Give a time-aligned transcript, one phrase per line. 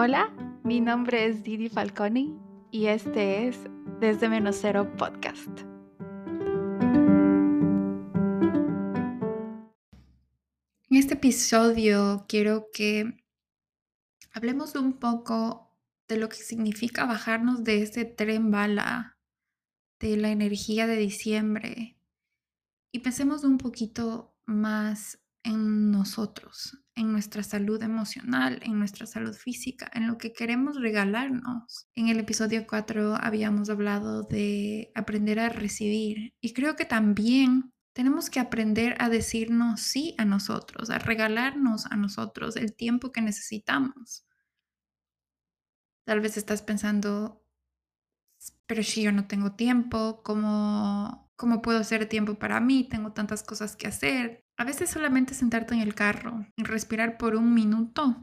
[0.00, 0.32] Hola,
[0.62, 2.32] mi nombre es Didi Falconi
[2.70, 3.58] y este es
[3.98, 5.50] Desde Menos Cero Podcast.
[10.88, 13.24] En este episodio quiero que
[14.30, 15.76] hablemos un poco
[16.06, 19.18] de lo que significa bajarnos de ese tren bala,
[19.98, 21.98] de la energía de diciembre
[22.92, 29.90] y pensemos un poquito más en nosotros, en nuestra salud emocional, en nuestra salud física,
[29.94, 31.88] en lo que queremos regalarnos.
[31.94, 38.30] En el episodio 4 habíamos hablado de aprender a recibir y creo que también tenemos
[38.30, 44.24] que aprender a decirnos sí a nosotros, a regalarnos a nosotros el tiempo que necesitamos.
[46.04, 47.44] Tal vez estás pensando,
[48.66, 52.88] pero si yo no tengo tiempo, ¿cómo, cómo puedo hacer tiempo para mí?
[52.88, 54.47] Tengo tantas cosas que hacer.
[54.58, 58.16] A veces solamente sentarte en el carro y respirar por un minuto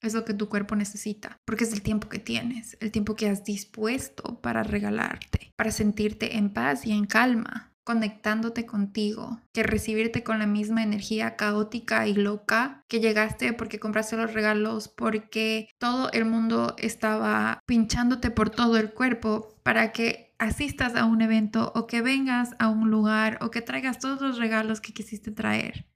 [0.00, 3.28] es lo que tu cuerpo necesita, porque es el tiempo que tienes, el tiempo que
[3.28, 10.24] has dispuesto para regalarte, para sentirte en paz y en calma, conectándote contigo, que recibirte
[10.24, 16.10] con la misma energía caótica y loca que llegaste porque compraste los regalos, porque todo
[16.12, 21.86] el mundo estaba pinchándote por todo el cuerpo para que asistas a un evento o
[21.86, 25.88] que vengas a un lugar o que traigas todos los regalos que quisiste traer,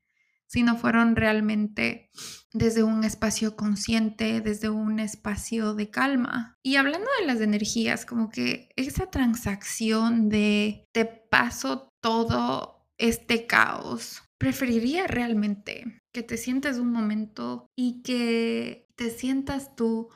[0.46, 2.10] si no fueron realmente
[2.52, 6.56] desde un espacio consciente, desde un espacio de calma.
[6.62, 14.22] Y hablando de las energías, como que esa transacción de te paso todo este caos,
[14.38, 20.08] preferiría realmente que te sientes un momento y que te sientas tú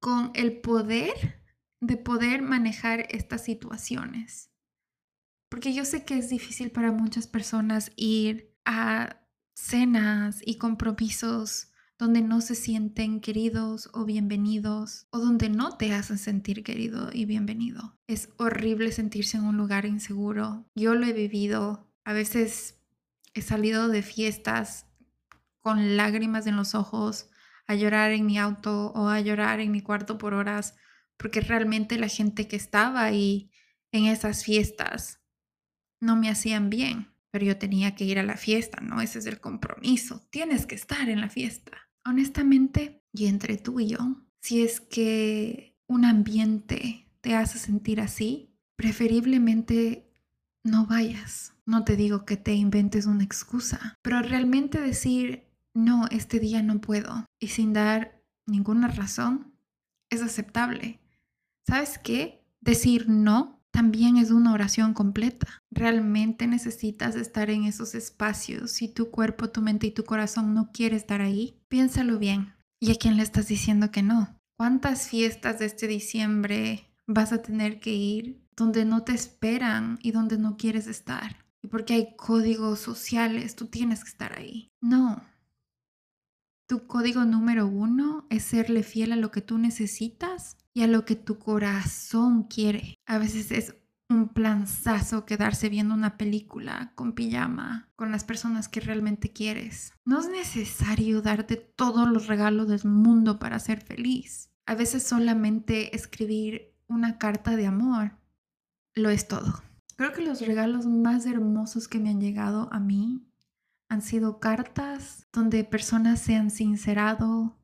[0.00, 1.45] con el poder
[1.86, 4.50] de poder manejar estas situaciones.
[5.48, 9.20] Porque yo sé que es difícil para muchas personas ir a
[9.54, 16.18] cenas y compromisos donde no se sienten queridos o bienvenidos o donde no te hacen
[16.18, 17.96] sentir querido y bienvenido.
[18.06, 20.66] Es horrible sentirse en un lugar inseguro.
[20.74, 21.90] Yo lo he vivido.
[22.04, 22.78] A veces
[23.32, 24.86] he salido de fiestas
[25.60, 27.30] con lágrimas en los ojos
[27.66, 30.74] a llorar en mi auto o a llorar en mi cuarto por horas
[31.16, 33.50] porque realmente la gente que estaba ahí
[33.92, 35.20] en esas fiestas
[36.00, 39.00] no me hacían bien, pero yo tenía que ir a la fiesta, ¿no?
[39.00, 41.72] Ese es el compromiso, tienes que estar en la fiesta.
[42.04, 48.54] Honestamente, y entre tú y yo, si es que un ambiente te hace sentir así,
[48.76, 50.12] preferiblemente
[50.62, 51.54] no vayas.
[51.64, 56.80] No te digo que te inventes una excusa, pero realmente decir, no, este día no
[56.80, 59.58] puedo, y sin dar ninguna razón,
[60.10, 61.00] es aceptable.
[61.66, 62.44] ¿Sabes qué?
[62.60, 65.62] Decir no también es una oración completa.
[65.70, 68.70] Realmente necesitas estar en esos espacios.
[68.70, 72.54] Si tu cuerpo, tu mente y tu corazón no quiere estar ahí, piénsalo bien.
[72.80, 74.38] ¿Y a quién le estás diciendo que no?
[74.56, 80.12] ¿Cuántas fiestas de este diciembre vas a tener que ir donde no te esperan y
[80.12, 81.44] donde no quieres estar?
[81.62, 84.70] Y porque hay códigos sociales, tú tienes que estar ahí.
[84.80, 85.22] No,
[86.66, 91.06] tu código número uno es serle fiel a lo que tú necesitas y a lo
[91.06, 92.98] que tu corazón quiere.
[93.06, 93.74] A veces es
[94.10, 99.94] un planzazo quedarse viendo una película con pijama, con las personas que realmente quieres.
[100.04, 104.50] No es necesario darte todos los regalos del mundo para ser feliz.
[104.66, 108.12] A veces solamente escribir una carta de amor
[108.94, 109.62] lo es todo.
[109.96, 113.26] Creo que los regalos más hermosos que me han llegado a mí
[113.88, 117.56] han sido cartas donde personas se han sincerado,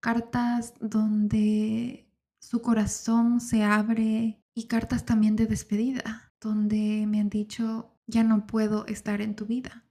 [0.00, 2.01] cartas donde
[2.52, 8.46] su corazón se abre y cartas también de despedida, donde me han dicho, ya no
[8.46, 9.86] puedo estar en tu vida.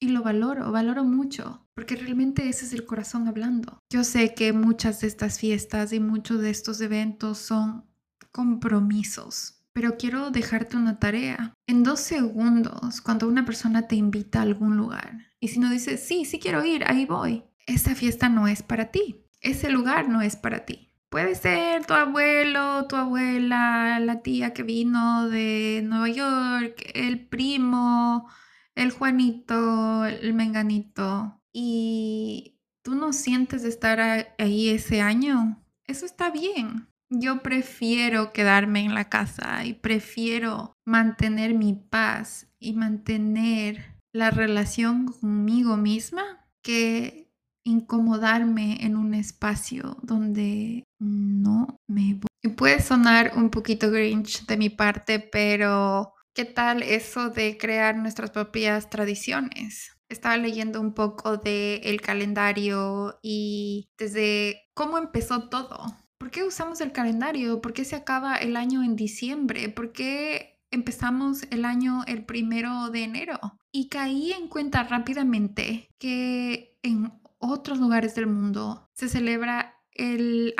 [0.00, 3.78] Y lo valoro, valoro mucho, porque realmente ese es el corazón hablando.
[3.92, 7.84] Yo sé que muchas de estas fiestas y muchos de estos eventos son
[8.32, 11.52] compromisos, pero quiero dejarte una tarea.
[11.66, 16.02] En dos segundos, cuando una persona te invita a algún lugar, y si no dices,
[16.02, 19.26] sí, sí quiero ir, ahí voy, esa fiesta no es para ti.
[19.42, 20.87] Ese lugar no es para ti.
[21.10, 28.28] Puede ser tu abuelo, tu abuela, la tía que vino de Nueva York, el primo,
[28.74, 34.00] el Juanito, el Menganito, y tú no sientes estar
[34.38, 35.64] ahí ese año.
[35.86, 36.88] Eso está bien.
[37.08, 45.06] Yo prefiero quedarme en la casa y prefiero mantener mi paz y mantener la relación
[45.06, 47.27] conmigo misma que
[47.64, 52.28] incomodarme en un espacio donde no me voy.
[52.42, 57.96] Y puede sonar un poquito grinch de mi parte, pero ¿qué tal eso de crear
[57.96, 59.98] nuestras propias tradiciones?
[60.08, 65.78] estaba leyendo un poco del el calendario y desde cómo empezó todo.
[66.18, 67.60] ¿Por qué usamos el calendario?
[67.60, 69.68] ¿Por qué se acaba el año en diciembre?
[69.68, 73.38] ¿Por qué empezamos el año el primero de enero?
[73.72, 80.54] Y caí en cuenta rápidamente que en otros lugares del mundo se celebra el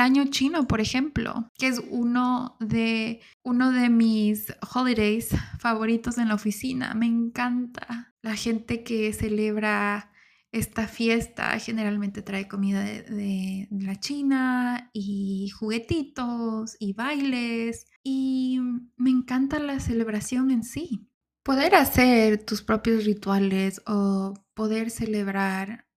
[0.00, 6.34] año, chino, por ejemplo, que es uno de, uno de mis holidays favoritos en la
[6.34, 6.94] oficina.
[6.94, 10.12] Me encanta la gente que celebra
[10.52, 11.58] esta fiesta.
[11.58, 17.86] Generalmente trae comida de, de la China y juguetitos y bailes.
[18.04, 18.60] Y
[18.96, 21.08] me encanta la celebración en sí.
[21.42, 25.88] Poder hacer tus propios rituales o poder celebrar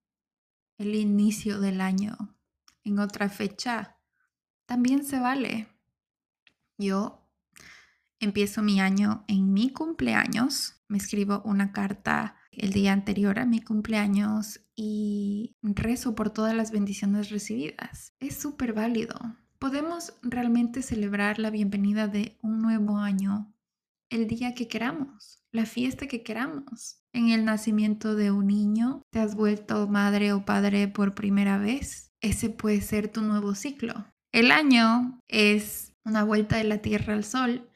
[0.76, 2.16] el inicio del año
[2.82, 3.96] en otra fecha,
[4.66, 5.68] también se vale.
[6.78, 7.30] Yo
[8.18, 13.60] empiezo mi año en mi cumpleaños, me escribo una carta el día anterior a mi
[13.60, 18.14] cumpleaños y rezo por todas las bendiciones recibidas.
[18.18, 19.14] Es súper válido.
[19.60, 23.55] Podemos realmente celebrar la bienvenida de un nuevo año
[24.10, 27.02] el día que queramos, la fiesta que queramos.
[27.12, 32.06] En el nacimiento de un niño, te has vuelto madre o padre por primera vez
[32.20, 34.06] ese puede ser tu nuevo ciclo.
[34.32, 37.70] El año es una vuelta de la Tierra al Sol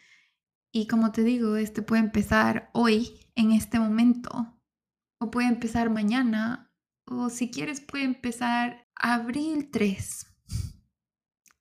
[0.72, 4.58] y como te digo, este puede empezar hoy, en este momento,
[5.20, 6.72] o puede empezar mañana,
[7.06, 10.26] o si quieres puede empezar abril 3.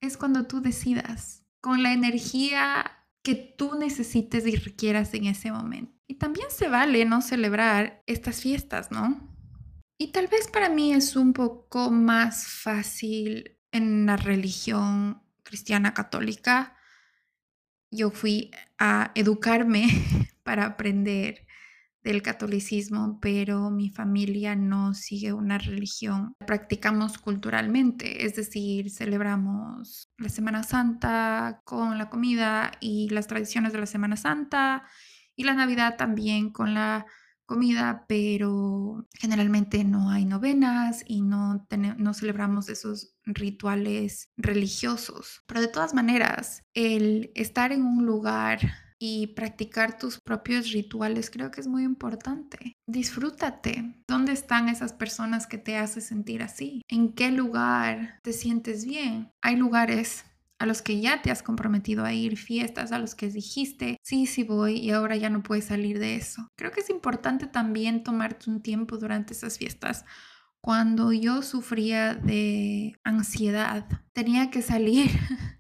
[0.01, 5.93] Es cuando tú decidas, con la energía que tú necesites y requieras en ese momento.
[6.07, 9.29] Y también se vale no celebrar estas fiestas, ¿no?
[9.97, 16.77] Y tal vez para mí es un poco más fácil en la religión cristiana católica.
[17.91, 19.87] Yo fui a educarme
[20.43, 21.45] para aprender
[22.09, 26.33] del catolicismo, pero mi familia no sigue una religión.
[26.39, 33.79] Practicamos culturalmente, es decir, celebramos la Semana Santa con la comida y las tradiciones de
[33.79, 34.85] la Semana Santa
[35.35, 37.05] y la Navidad también con la
[37.45, 41.67] comida, pero generalmente no hay novenas y no,
[41.97, 45.43] no celebramos esos rituales religiosos.
[45.45, 48.59] Pero de todas maneras, el estar en un lugar
[48.99, 52.73] y practicar tus propios rituales creo que es muy importante.
[52.85, 53.95] Disfrútate.
[54.07, 56.81] ¿Dónde están esas personas que te hacen sentir así?
[56.89, 59.31] ¿En qué lugar te sientes bien?
[59.41, 60.25] Hay lugares
[60.59, 64.25] a los que ya te has comprometido a ir, fiestas a los que dijiste, sí,
[64.25, 66.49] sí voy y ahora ya no puedes salir de eso.
[66.57, 70.03] Creo que es importante también tomarte un tiempo durante esas fiestas.
[70.61, 75.09] Cuando yo sufría de ansiedad, tenía que salir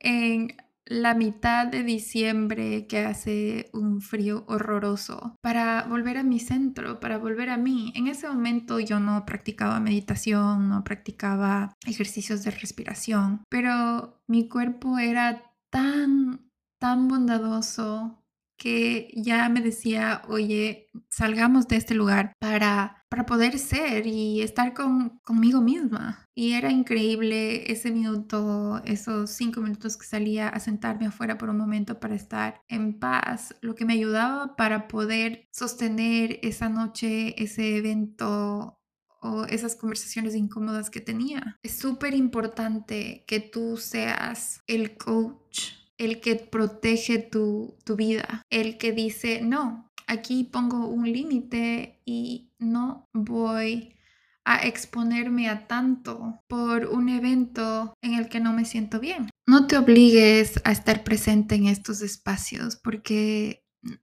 [0.00, 0.54] en
[0.86, 7.18] la mitad de diciembre que hace un frío horroroso para volver a mi centro, para
[7.18, 7.92] volver a mí.
[7.94, 14.98] En ese momento yo no practicaba meditación, no practicaba ejercicios de respiración, pero mi cuerpo
[14.98, 16.50] era tan,
[16.80, 18.22] tan bondadoso
[18.58, 24.72] que ya me decía, oye, salgamos de este lugar para, para poder ser y estar
[24.72, 26.26] con, conmigo misma.
[26.34, 31.58] Y era increíble ese minuto, esos cinco minutos que salía a sentarme afuera por un
[31.58, 37.76] momento para estar en paz, lo que me ayudaba para poder sostener esa noche, ese
[37.76, 38.80] evento
[39.20, 41.58] o esas conversaciones incómodas que tenía.
[41.62, 48.92] Es súper importante que tú seas el coach el que protege tu, vida, el que
[48.92, 53.96] dice, no, aquí pongo un límite y no voy
[54.44, 59.30] a exponerme a tanto por un evento en el que no me siento bien.
[59.46, 63.64] No te obligues a estar presente en estos espacios porque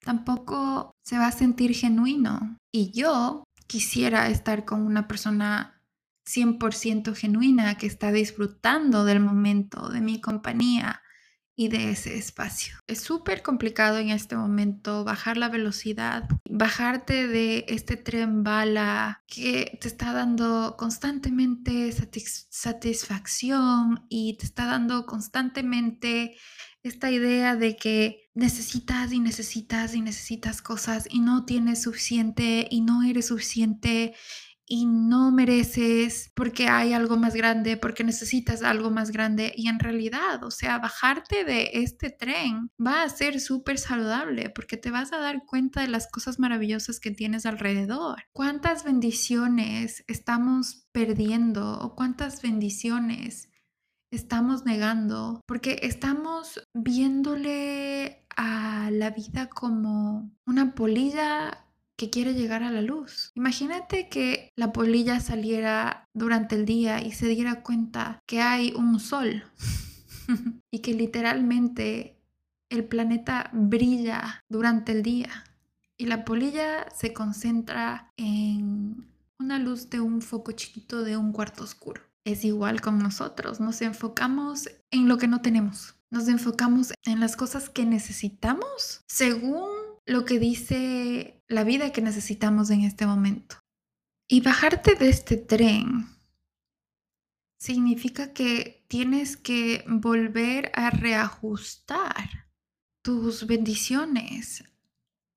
[0.00, 2.58] tampoco se va a sentir genuino.
[2.72, 5.80] Y yo quisiera estar con una persona
[6.26, 11.02] 100% genuina que está disfrutando del momento, de mi compañía,
[11.56, 12.76] y de ese espacio.
[12.86, 19.78] Es súper complicado en este momento bajar la velocidad, bajarte de este tren bala que
[19.80, 21.90] te está dando constantemente
[22.50, 26.36] satisfacción y te está dando constantemente
[26.82, 32.82] esta idea de que necesitas y necesitas y necesitas cosas y no tienes suficiente y
[32.82, 34.14] no eres suficiente
[34.66, 39.52] y no mereces porque hay algo más grande, porque necesitas algo más grande.
[39.56, 44.76] Y en realidad, o sea, bajarte de este tren va a ser súper saludable porque
[44.76, 48.24] te vas a dar cuenta de las cosas maravillosas que tienes alrededor.
[48.32, 53.50] ¿Cuántas bendiciones estamos perdiendo o cuántas bendiciones
[54.10, 55.40] estamos negando?
[55.46, 61.65] Porque estamos viéndole a la vida como una polilla
[61.96, 63.32] que quiere llegar a la luz.
[63.34, 69.00] Imagínate que la polilla saliera durante el día y se diera cuenta que hay un
[69.00, 69.44] sol
[70.70, 72.20] y que literalmente
[72.68, 75.44] el planeta brilla durante el día
[75.96, 79.06] y la polilla se concentra en
[79.38, 82.02] una luz de un foco chiquito de un cuarto oscuro.
[82.24, 87.36] Es igual con nosotros, nos enfocamos en lo que no tenemos, nos enfocamos en las
[87.36, 89.75] cosas que necesitamos según
[90.06, 93.56] lo que dice la vida que necesitamos en este momento.
[94.28, 96.06] Y bajarte de este tren
[97.58, 102.48] significa que tienes que volver a reajustar
[103.02, 104.64] tus bendiciones,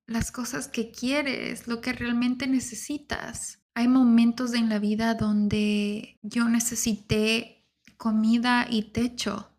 [0.07, 3.61] las cosas que quieres, lo que realmente necesitas.
[3.75, 9.51] Hay momentos en la vida donde yo necesité comida y techo.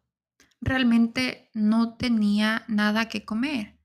[0.61, 3.80] Realmente no tenía nada que comer.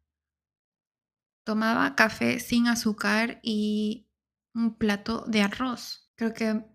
[1.46, 4.10] Tomaba café sin azúcar y
[4.54, 6.12] un plato de arroz.
[6.16, 6.66] Creo que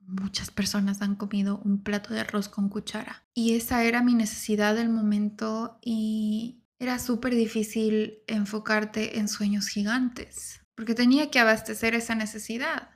[0.00, 3.24] muchas personas han comido un plato de arroz con cuchara.
[3.34, 10.62] Y esa era mi necesidad del momento y era súper difícil enfocarte en sueños gigantes,
[10.74, 12.90] porque tenía que abastecer esa necesidad.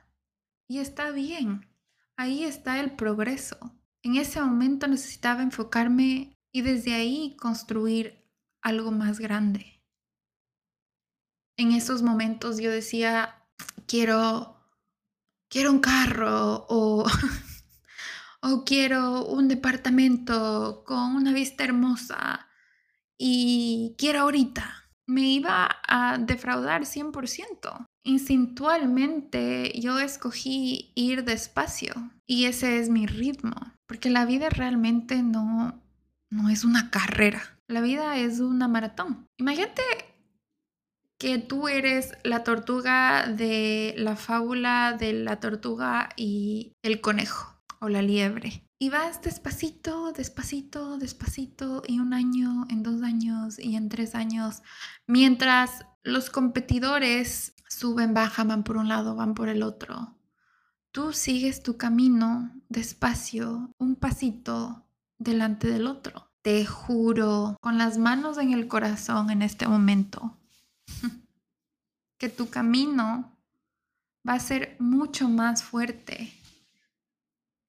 [0.67, 1.69] Y está bien,
[2.17, 3.77] ahí está el progreso.
[4.01, 8.25] En ese momento necesitaba enfocarme y desde ahí construir
[8.61, 9.74] algo más grande.
[11.57, 13.35] En esos momentos yo decía,
[13.87, 14.57] quiero,
[15.49, 17.05] quiero un carro o,
[18.41, 22.47] o quiero un departamento con una vista hermosa
[23.17, 24.89] y quiero ahorita.
[25.07, 27.85] Me iba a defraudar 100%.
[28.03, 31.93] Instintualmente yo escogí ir despacio
[32.25, 33.55] y ese es mi ritmo,
[33.87, 35.81] porque la vida realmente no,
[36.29, 39.27] no es una carrera, la vida es una maratón.
[39.37, 39.81] Imagínate
[41.25, 47.89] que tú eres la tortuga de la fábula de la tortuga y el conejo o
[47.89, 48.69] la liebre.
[48.77, 54.61] Y vas despacito, despacito, despacito, y un año, en dos años y en tres años,
[55.07, 60.15] mientras los competidores suben, bajan, van por un lado, van por el otro.
[60.91, 64.85] Tú sigues tu camino despacio, un pasito
[65.17, 66.29] delante del otro.
[66.43, 70.37] Te juro, con las manos en el corazón en este momento,
[72.17, 73.37] que tu camino
[74.27, 76.33] va a ser mucho más fuerte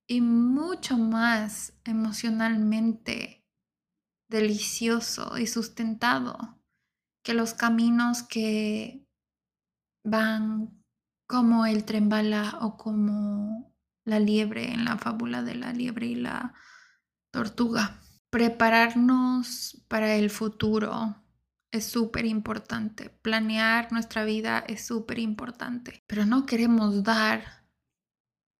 [0.06, 3.44] y mucho más emocionalmente
[4.28, 6.56] delicioso y sustentado
[7.22, 9.06] que los caminos que
[10.04, 10.84] van
[11.26, 16.14] como el tren bala o como la liebre en la fábula de la liebre y
[16.14, 16.54] la
[17.32, 18.00] tortuga.
[18.30, 21.16] Prepararnos para el futuro
[21.76, 23.10] es súper importante.
[23.22, 26.02] Planear nuestra vida es súper importante.
[26.06, 27.66] Pero no queremos dar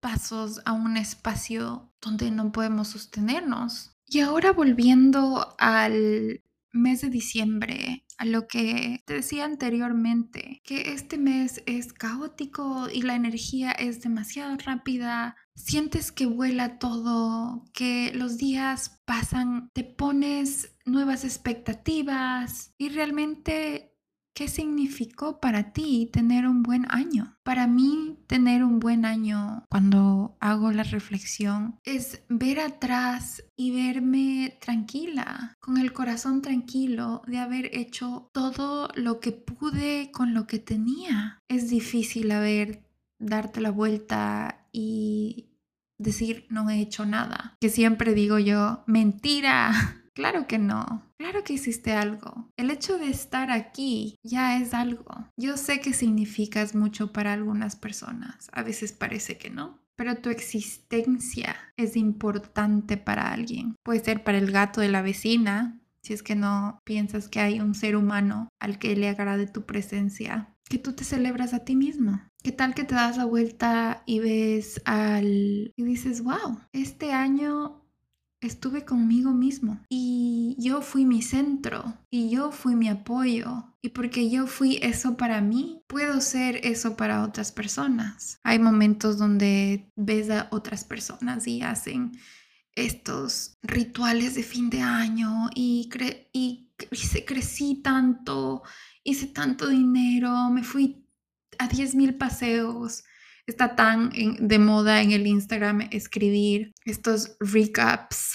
[0.01, 3.97] pasos a un espacio donde no podemos sostenernos.
[4.07, 6.43] Y ahora volviendo al
[6.73, 13.03] mes de diciembre, a lo que te decía anteriormente, que este mes es caótico y
[13.03, 20.77] la energía es demasiado rápida, sientes que vuela todo, que los días pasan, te pones
[20.85, 23.97] nuevas expectativas y realmente
[24.37, 27.39] ¿Qué significó para ti tener un buen año?
[27.43, 34.59] Para mí, tener un buen año, cuando hago la reflexión, es ver atrás y verme
[34.61, 40.59] tranquila, con el corazón tranquilo de haber hecho todo lo que pude con lo que
[40.59, 41.41] tenía.
[41.49, 42.86] Es difícil haber
[43.19, 45.49] darte la vuelta y
[45.99, 47.57] decir no he hecho nada.
[47.61, 49.73] Que siempre digo yo, mentira.
[50.17, 51.03] Claro que no.
[51.19, 52.49] Claro que hiciste algo.
[52.57, 55.31] El hecho de estar aquí ya es algo.
[55.37, 58.49] Yo sé que significas mucho para algunas personas.
[58.53, 59.79] A veces parece que no.
[59.95, 63.77] Pero tu existencia es importante para alguien.
[63.83, 67.61] Puede ser para el gato de la vecina, si es que no piensas que hay
[67.61, 71.77] un ser humano al que le agrade tu presencia, que tú te celebras a ti
[71.77, 72.21] mismo.
[72.43, 75.73] ¿Qué tal que te das la vuelta y ves al...
[75.77, 77.83] y dices, wow, este año
[78.41, 84.31] estuve conmigo mismo y yo fui mi centro y yo fui mi apoyo y porque
[84.31, 88.39] yo fui eso para mí, puedo ser eso para otras personas.
[88.43, 92.13] Hay momentos donde ves a otras personas y hacen
[92.75, 95.89] estos rituales de fin de año y,
[96.33, 98.63] y, y crecí tanto,
[99.07, 101.07] hice tanto dinero, me fui
[101.59, 103.05] a 10 mil paseos
[103.47, 108.35] está tan de moda en el Instagram escribir estos recaps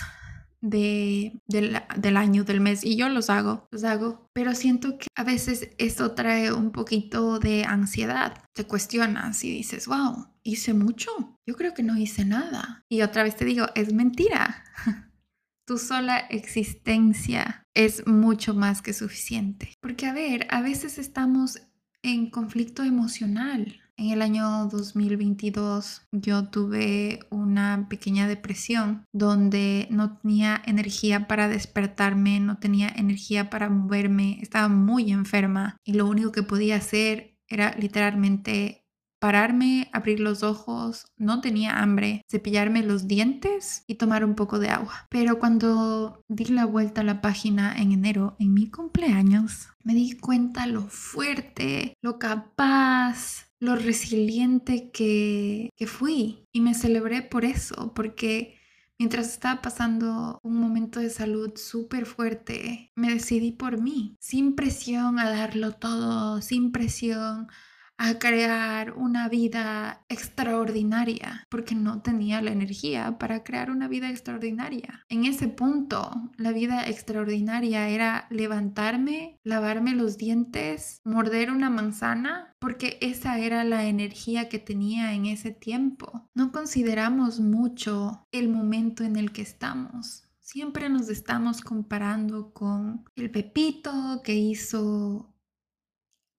[0.62, 5.24] de, del año, del mes, y yo los hago, los hago, pero siento que a
[5.24, 8.44] veces eso trae un poquito de ansiedad.
[8.54, 11.10] Te cuestionas y dices, wow, hice mucho,
[11.48, 12.86] yo creo que no hice nada.
[12.90, 14.63] Y otra vez te digo, es mentira.
[15.65, 19.74] tu sola existencia es mucho más que suficiente.
[19.82, 21.62] Porque, a ver, a veces estamos
[22.03, 23.82] en conflicto emocional.
[23.98, 32.39] En el año 2022 yo tuve una pequeña depresión donde no tenía energía para despertarme,
[32.39, 37.75] no tenía energía para moverme, estaba muy enferma y lo único que podía hacer era
[37.77, 38.81] literalmente
[39.22, 44.70] pararme, abrir los ojos, no tenía hambre, cepillarme los dientes y tomar un poco de
[44.70, 45.06] agua.
[45.12, 50.18] Pero cuando di la vuelta a la página en enero, en mi cumpleaños, me di
[50.18, 56.48] cuenta lo fuerte, lo capaz, lo resiliente que, que fui.
[56.51, 58.60] Y me celebré por eso, porque
[59.01, 65.18] Mientras estaba pasando un momento de salud súper fuerte, me decidí por mí, sin presión
[65.18, 67.48] a darlo todo, sin presión
[68.03, 75.05] a crear una vida extraordinaria, porque no tenía la energía para crear una vida extraordinaria.
[75.08, 82.98] En ese punto, la vida extraordinaria era levantarme, lavarme los dientes, morder una manzana, porque
[83.01, 86.27] esa era la energía que tenía en ese tiempo.
[86.34, 90.24] No consideramos mucho el momento en el que estamos.
[90.39, 95.31] Siempre nos estamos comparando con el Pepito que hizo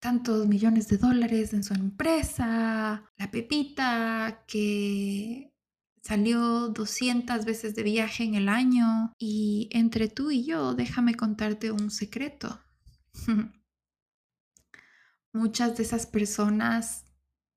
[0.02, 5.54] tantos millones de dólares en su empresa, la Pepita que
[6.02, 11.70] salió 200 veces de viaje en el año y entre tú y yo déjame contarte
[11.70, 12.60] un secreto.
[15.32, 17.04] Muchas de esas personas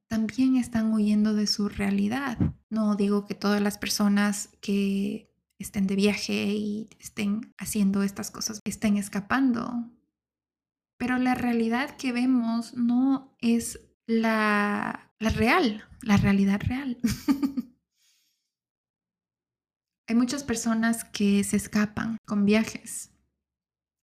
[0.08, 2.38] también están huyendo de su realidad.
[2.70, 8.60] No digo que todas las personas que estén de viaje y estén haciendo estas cosas
[8.66, 9.90] estén escapando,
[10.98, 16.98] pero la realidad que vemos no es la, real, la realidad real.
[20.08, 23.12] Hay muchas personas que se escapan con viajes.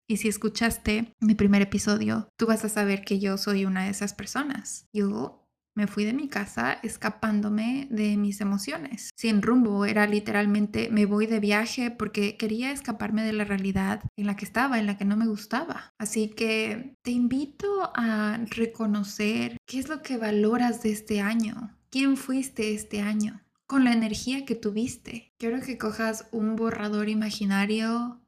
[0.07, 3.91] Y si escuchaste mi primer episodio, tú vas a saber que yo soy una de
[3.91, 4.87] esas personas.
[4.91, 9.11] Yo me fui de mi casa escapándome de mis emociones.
[9.15, 14.27] Sin rumbo, era literalmente me voy de viaje porque quería escaparme de la realidad en
[14.27, 15.93] la que estaba, en la que no me gustaba.
[15.97, 22.17] Así que te invito a reconocer qué es lo que valoras de este año, quién
[22.17, 25.33] fuiste este año, con la energía que tuviste.
[25.37, 28.19] Quiero que cojas un borrador imaginario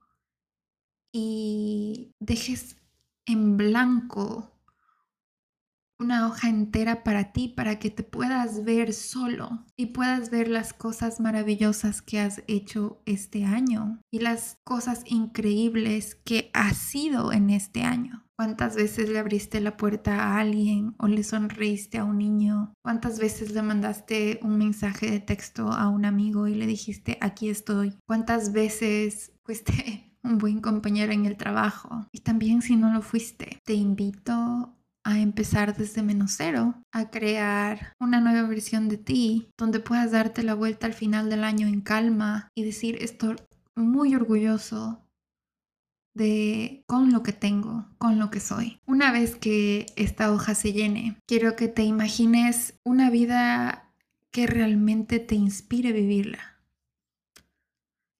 [1.12, 2.78] y dejes
[3.26, 4.52] en blanco
[6.02, 10.74] una hoja entera para ti, para que te puedas ver solo y puedas ver las
[10.74, 17.52] cosas maravillosas que has hecho este año y las cosas increíbles que has sido en
[17.52, 18.26] este año.
[18.36, 22.74] ¿Cuántas veces le abriste la puerta a alguien o le sonreíste a un niño?
[22.84, 27.50] ¿Cuántas veces le mandaste un mensaje de texto a un amigo y le dijiste, aquí
[27.50, 27.94] estoy?
[28.08, 32.08] ¿Cuántas veces fuiste un buen compañero en el trabajo?
[32.12, 37.94] Y también si no lo fuiste, te invito a empezar desde menos cero, a crear
[38.00, 41.82] una nueva versión de ti, donde puedas darte la vuelta al final del año en
[41.82, 43.36] calma y decir estoy
[43.76, 45.02] muy orgulloso
[46.14, 48.80] de con lo que tengo, con lo que soy.
[48.86, 53.94] Una vez que esta hoja se llene, quiero que te imagines una vida
[54.32, 56.60] que realmente te inspire vivirla.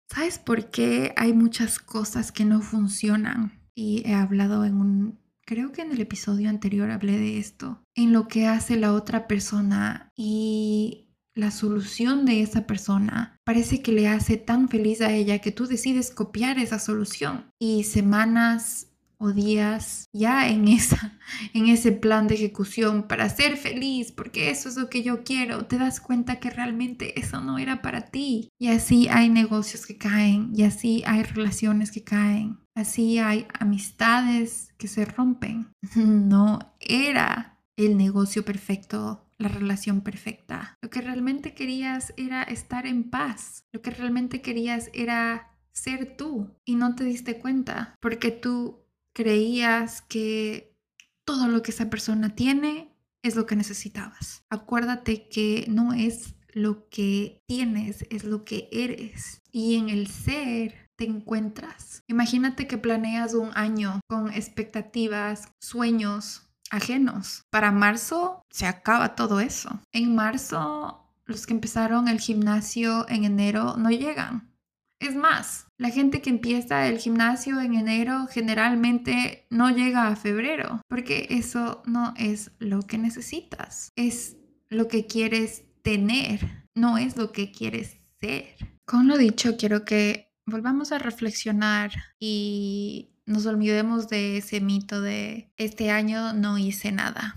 [0.10, 3.62] ¿Sabes por qué hay muchas cosas que no funcionan?
[3.74, 8.14] Y he hablado en un creo que en el episodio anterior hablé de esto, en
[8.14, 14.08] lo que hace la otra persona y la solución de esa persona parece que le
[14.08, 20.10] hace tan feliz a ella que tú decides copiar esa solución y semanas o días
[20.12, 21.20] ya en esa
[21.54, 25.66] en ese plan de ejecución para ser feliz, porque eso es lo que yo quiero,
[25.66, 28.50] te das cuenta que realmente eso no era para ti.
[28.60, 34.74] Y así hay negocios que caen, y así hay relaciones que caen, así hay amistades
[34.78, 35.74] que se rompen.
[35.96, 40.78] No era el negocio perfecto, la relación perfecta.
[40.82, 43.66] Lo que realmente querías era estar en paz.
[43.72, 50.02] Lo que realmente querías era ser tú y no te diste cuenta porque tú creías
[50.02, 50.78] que
[51.26, 54.44] todo lo que esa persona tiene es lo que necesitabas.
[54.50, 59.42] Acuérdate que no es lo que tienes, es lo que eres.
[59.52, 62.04] Y en el ser te encuentras.
[62.08, 67.44] Imagínate que planeas un año con expectativas, sueños ajenos.
[67.50, 69.82] Para marzo se acaba todo eso.
[69.92, 74.54] En marzo, los que empezaron el gimnasio en enero no llegan.
[75.00, 80.84] Es más, la gente que empieza el gimnasio en enero generalmente no llega a febrero,
[80.88, 84.38] porque eso no es lo que necesitas, es
[84.70, 88.56] lo que quieres tener, no es lo que quieres ser.
[88.86, 95.54] Con lo dicho, quiero que volvamos a reflexionar y nos olvidemos de ese mito de
[95.58, 97.36] este año no hice nada.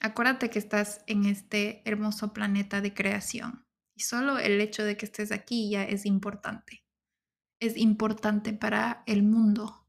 [0.00, 5.06] Acuérdate que estás en este hermoso planeta de creación y solo el hecho de que
[5.06, 6.84] estés aquí ya es importante
[7.60, 9.86] es importante para el mundo,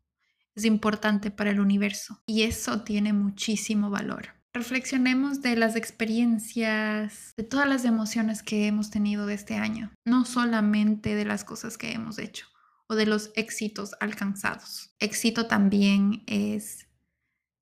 [0.56, 4.35] es importante para el universo y eso tiene muchísimo valor.
[4.56, 11.13] Reflexionemos de las experiencias, de todas las emociones que hemos tenido este año, no solamente
[11.13, 12.48] de las cosas que hemos hecho
[12.88, 14.96] o de los éxitos alcanzados.
[15.00, 16.88] Éxito también es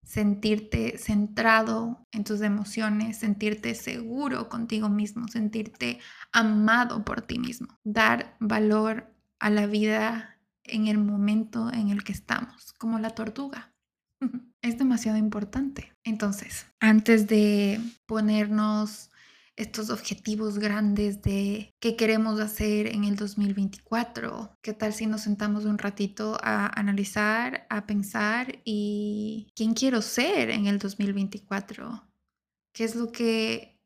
[0.03, 5.97] sentirte centrado en tus emociones, sentirte seguro contigo mismo, sentirte
[6.31, 12.11] amado por ti mismo, dar valor a la vida en el momento en el que
[12.11, 13.72] estamos, como la tortuga.
[14.61, 15.91] Es demasiado importante.
[16.05, 19.09] Entonces, antes de ponernos
[19.55, 24.57] estos objetivos grandes de qué queremos hacer en el 2024.
[24.61, 30.49] ¿Qué tal si nos sentamos un ratito a analizar, a pensar y quién quiero ser
[30.49, 32.09] en el 2024?
[32.73, 33.79] ¿Qué es lo que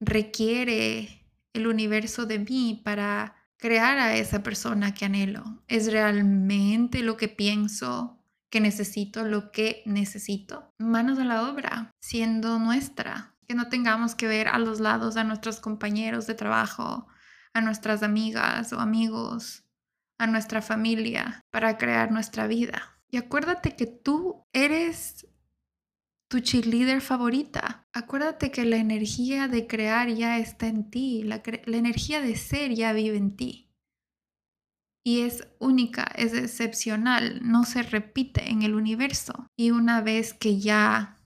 [0.00, 1.20] requiere
[1.52, 5.62] el universo de mí para crear a esa persona que anhelo.
[5.68, 8.19] ¿Es realmente lo que pienso
[8.50, 10.74] que necesito, lo que necesito?
[10.78, 13.34] Manos a la obra, siendo nuestra.
[13.46, 17.08] Que no tengamos que ver a los lados a nuestros compañeros de trabajo,
[17.52, 19.64] a nuestras amigas o amigos,
[20.18, 23.00] a nuestra familia para crear nuestra vida.
[23.08, 25.26] Y acuérdate que tú eres
[26.28, 27.88] tu cheerleader favorita.
[27.92, 32.72] Acuérdate que la energía de crear ya está en ti, la, la, energía de ser
[32.72, 33.69] ya vive en ti.
[35.04, 39.46] Y es única, es excepcional, no se repite en el universo.
[39.56, 41.16] Y una vez que ya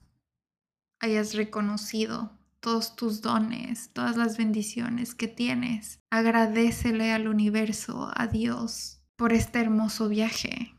[0.99, 9.01] hayas reconocido todos tus dones, todas las bendiciones que tienes, agradecele al universo, a Dios,
[9.15, 10.75] por este hermoso viaje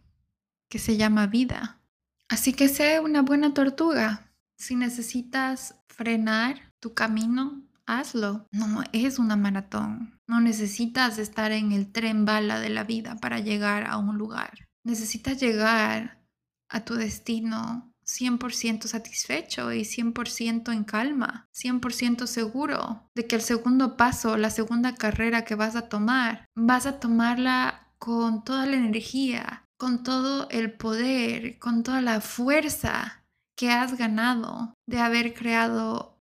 [0.68, 1.80] que se llama vida.
[2.28, 4.32] Así que sé una buena tortuga.
[4.58, 8.46] Si necesitas frenar tu camino, hazlo.
[8.52, 10.20] No es una maratón.
[10.26, 14.68] No necesitas estar en el tren bala de la vida para llegar a un lugar.
[14.84, 16.22] Necesitas llegar
[16.68, 23.96] a tu destino 100% satisfecho y 100% en calma, 100% seguro de que el segundo
[23.96, 29.64] paso, la segunda carrera que vas a tomar, vas a tomarla con toda la energía,
[29.76, 33.24] con todo el poder, con toda la fuerza
[33.56, 36.15] que has ganado de haber creado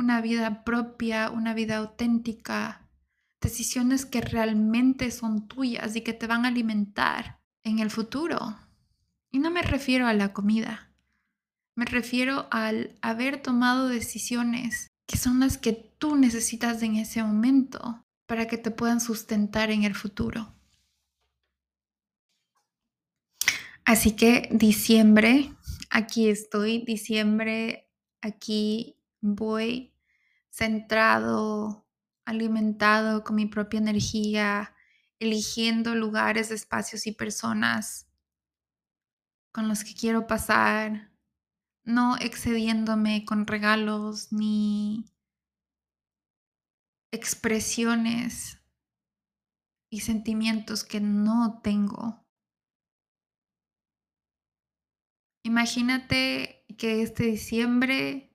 [0.00, 2.88] una vida propia, una vida auténtica,
[3.40, 8.56] decisiones que realmente son tuyas y que te van a alimentar en el futuro.
[9.30, 10.90] Y no me refiero a la comida,
[11.76, 18.02] me refiero al haber tomado decisiones que son las que tú necesitas en ese momento
[18.26, 20.54] para que te puedan sustentar en el futuro.
[23.84, 25.52] Así que diciembre,
[25.90, 27.90] aquí estoy, diciembre,
[28.22, 29.89] aquí voy
[30.50, 31.86] centrado,
[32.24, 34.74] alimentado con mi propia energía,
[35.18, 38.08] eligiendo lugares, espacios y personas
[39.52, 41.12] con los que quiero pasar,
[41.84, 45.12] no excediéndome con regalos ni
[47.12, 48.60] expresiones
[49.90, 52.24] y sentimientos que no tengo.
[55.42, 58.29] Imagínate que este diciembre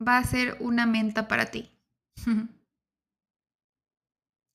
[0.00, 1.70] va a ser una menta para ti.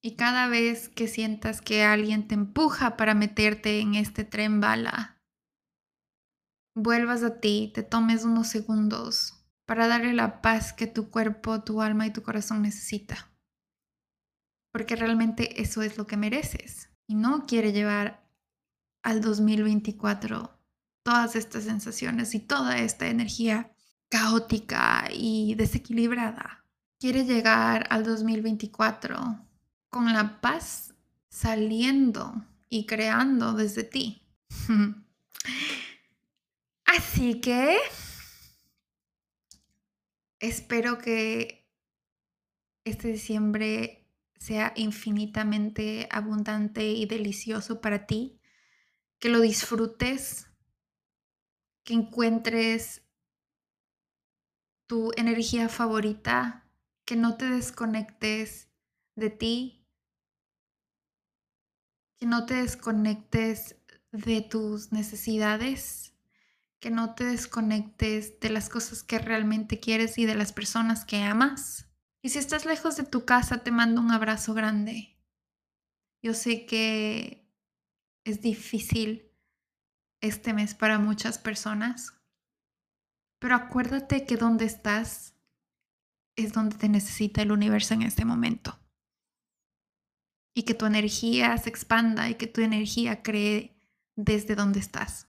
[0.04, 5.22] y cada vez que sientas que alguien te empuja para meterte en este tren bala,
[6.76, 11.82] vuelvas a ti, te tomes unos segundos para darle la paz que tu cuerpo, tu
[11.82, 13.32] alma y tu corazón necesita.
[14.74, 16.90] Porque realmente eso es lo que mereces.
[17.08, 18.26] Y no quiere llevar
[19.04, 20.58] al 2024
[21.04, 23.72] todas estas sensaciones y toda esta energía
[24.12, 26.66] caótica y desequilibrada.
[27.00, 29.48] Quiere llegar al 2024
[29.90, 30.94] con la paz
[31.30, 34.22] saliendo y creando desde ti.
[36.86, 37.78] Así que
[40.40, 41.66] espero que
[42.84, 48.42] este diciembre sea infinitamente abundante y delicioso para ti,
[49.20, 50.48] que lo disfrutes
[51.84, 53.01] que encuentres
[54.92, 56.66] tu energía favorita,
[57.06, 58.68] que no te desconectes
[59.16, 59.88] de ti,
[62.18, 63.78] que no te desconectes
[64.12, 66.14] de tus necesidades,
[66.82, 71.22] que no te desconectes de las cosas que realmente quieres y de las personas que
[71.22, 71.88] amas.
[72.22, 75.18] Y si estás lejos de tu casa, te mando un abrazo grande.
[76.22, 77.50] Yo sé que
[78.26, 79.32] es difícil
[80.20, 82.21] este mes para muchas personas,
[83.42, 85.34] pero acuérdate que donde estás
[86.36, 88.80] es donde te necesita el universo en este momento.
[90.54, 93.82] Y que tu energía se expanda y que tu energía cree
[94.16, 95.28] desde donde estás.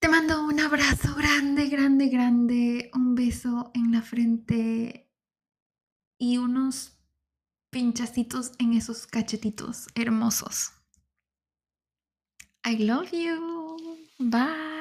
[0.00, 5.10] Te mando un abrazo grande, grande, grande, un beso en la frente
[6.18, 6.98] y unos
[7.70, 10.72] pinchacitos en esos cachetitos hermosos.
[12.66, 14.04] I love you.
[14.18, 14.71] Bye.